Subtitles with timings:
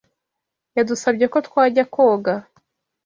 [0.77, 2.33] Yadusabye ko twajya koga.